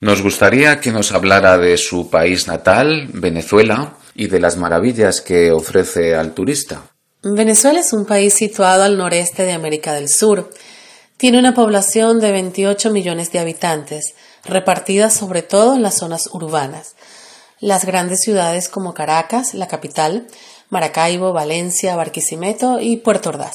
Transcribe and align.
Nos 0.00 0.22
gustaría 0.22 0.80
que 0.80 0.92
nos 0.92 1.10
hablara 1.10 1.58
de 1.58 1.76
su 1.76 2.08
país 2.08 2.46
natal, 2.46 3.08
Venezuela, 3.12 3.94
y 4.14 4.28
de 4.28 4.38
las 4.38 4.56
maravillas 4.56 5.20
que 5.20 5.50
ofrece 5.50 6.14
al 6.14 6.34
turista. 6.34 6.82
Venezuela 7.24 7.80
es 7.80 7.92
un 7.92 8.06
país 8.06 8.32
situado 8.34 8.84
al 8.84 8.96
noreste 8.96 9.42
de 9.42 9.52
América 9.52 9.94
del 9.94 10.08
Sur. 10.08 10.50
Tiene 11.16 11.40
una 11.40 11.52
población 11.52 12.20
de 12.20 12.30
28 12.30 12.92
millones 12.92 13.32
de 13.32 13.40
habitantes, 13.40 14.14
repartida 14.44 15.10
sobre 15.10 15.42
todo 15.42 15.74
en 15.74 15.82
las 15.82 15.98
zonas 15.98 16.28
urbanas. 16.32 16.94
Las 17.58 17.84
grandes 17.84 18.20
ciudades 18.20 18.68
como 18.68 18.94
Caracas, 18.94 19.52
la 19.52 19.66
capital, 19.66 20.28
Maracaibo, 20.70 21.32
Valencia, 21.32 21.96
Barquisimeto 21.96 22.78
y 22.80 22.98
Puerto 22.98 23.30
Ordaz. 23.30 23.54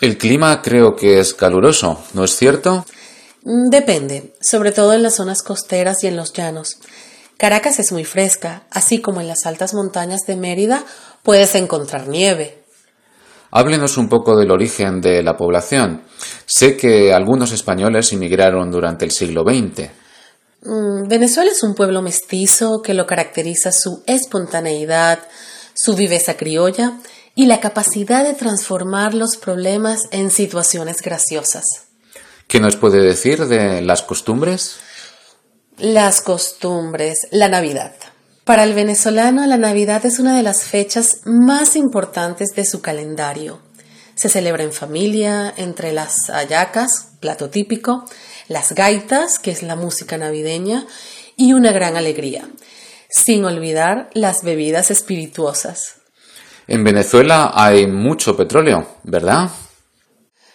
El 0.00 0.18
clima 0.18 0.62
creo 0.62 0.96
que 0.96 1.20
es 1.20 1.32
caluroso, 1.32 2.02
¿no 2.14 2.24
es 2.24 2.36
cierto? 2.36 2.84
Mm, 3.44 3.70
depende, 3.70 4.34
sobre 4.40 4.72
todo 4.72 4.94
en 4.94 5.02
las 5.02 5.16
zonas 5.16 5.42
costeras 5.42 6.02
y 6.04 6.06
en 6.06 6.16
los 6.16 6.32
llanos. 6.32 6.78
Caracas 7.36 7.78
es 7.78 7.92
muy 7.92 8.04
fresca, 8.04 8.64
así 8.70 9.00
como 9.00 9.20
en 9.20 9.28
las 9.28 9.46
altas 9.46 9.72
montañas 9.72 10.22
de 10.26 10.36
Mérida 10.36 10.84
puedes 11.22 11.54
encontrar 11.54 12.08
nieve. 12.08 12.64
Háblenos 13.50 13.96
un 13.96 14.08
poco 14.08 14.36
del 14.36 14.50
origen 14.50 15.00
de 15.00 15.22
la 15.22 15.36
población. 15.36 16.02
Sé 16.44 16.76
que 16.76 17.14
algunos 17.14 17.52
españoles 17.52 18.12
inmigraron 18.12 18.70
durante 18.70 19.04
el 19.04 19.12
siglo 19.12 19.42
XX. 19.42 19.88
Mm, 20.62 21.08
Venezuela 21.08 21.50
es 21.50 21.62
un 21.62 21.74
pueblo 21.74 22.02
mestizo 22.02 22.82
que 22.82 22.92
lo 22.92 23.06
caracteriza 23.06 23.72
su 23.72 24.02
espontaneidad, 24.06 25.20
su 25.74 25.94
viveza 25.94 26.36
criolla 26.36 26.98
y 27.34 27.46
la 27.46 27.60
capacidad 27.60 28.24
de 28.24 28.34
transformar 28.34 29.14
los 29.14 29.36
problemas 29.36 30.08
en 30.10 30.30
situaciones 30.30 31.00
graciosas. 31.00 31.87
¿Qué 32.48 32.60
nos 32.60 32.76
puede 32.76 33.02
decir 33.02 33.46
de 33.46 33.82
las 33.82 34.00
costumbres? 34.00 34.78
Las 35.76 36.22
costumbres, 36.22 37.28
la 37.30 37.50
Navidad. 37.50 37.92
Para 38.44 38.64
el 38.64 38.72
venezolano, 38.72 39.46
la 39.46 39.58
Navidad 39.58 40.06
es 40.06 40.18
una 40.18 40.34
de 40.34 40.42
las 40.42 40.64
fechas 40.64 41.20
más 41.26 41.76
importantes 41.76 42.54
de 42.56 42.64
su 42.64 42.80
calendario. 42.80 43.60
Se 44.14 44.30
celebra 44.30 44.64
en 44.64 44.72
familia, 44.72 45.52
entre 45.58 45.92
las 45.92 46.30
ayacas, 46.30 47.10
plato 47.20 47.50
típico, 47.50 48.06
las 48.48 48.72
gaitas, 48.72 49.38
que 49.38 49.50
es 49.50 49.62
la 49.62 49.76
música 49.76 50.16
navideña, 50.16 50.86
y 51.36 51.52
una 51.52 51.70
gran 51.70 51.98
alegría, 51.98 52.48
sin 53.10 53.44
olvidar 53.44 54.08
las 54.14 54.42
bebidas 54.42 54.90
espirituosas. 54.90 55.96
En 56.66 56.82
Venezuela 56.82 57.52
hay 57.54 57.86
mucho 57.86 58.38
petróleo, 58.38 58.88
¿verdad? 59.02 59.50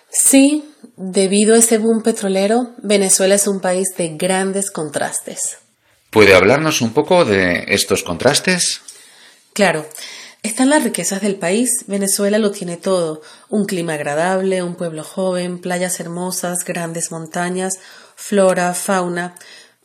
Sí, 0.10 0.73
debido 0.96 1.56
a 1.56 1.60
ese 1.60 1.78
boom 1.78 2.04
petrolero, 2.04 2.72
Venezuela 2.78 3.36
es 3.36 3.48
un 3.48 3.60
país 3.60 3.90
de 3.98 4.10
grandes 4.18 4.72
contrastes. 4.72 5.58
¿Puede 6.10 6.36
hablarnos 6.36 6.82
un 6.82 6.94
poco 6.94 7.26
de 7.26 7.66
estos 7.70 8.04
contrastes? 8.04 8.82
Claro, 9.54 9.88
están 10.44 10.70
las 10.70 10.84
riquezas 10.84 11.22
del 11.22 11.36
país. 11.36 11.86
Venezuela 11.88 12.38
lo 12.38 12.52
tiene 12.52 12.78
todo. 12.78 13.22
Un 13.50 13.66
clima 13.66 13.94
agradable, 13.94 14.62
un 14.62 14.76
pueblo 14.76 15.04
joven, 15.04 15.60
playas 15.60 16.00
hermosas, 16.00 16.66
grandes 16.66 17.12
montañas, 17.12 17.74
flora, 18.16 18.74
fauna. 18.74 19.36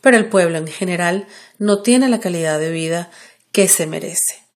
Pero 0.00 0.16
el 0.16 0.28
pueblo 0.28 0.58
en 0.58 0.66
general 0.66 1.28
no 1.58 1.82
tiene 1.82 2.08
la 2.08 2.20
calidad 2.20 2.58
de 2.58 2.72
vida 2.72 3.10
que 3.52 3.68
se 3.68 3.86
merece. 3.86 4.47